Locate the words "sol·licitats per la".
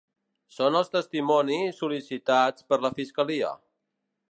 1.83-2.93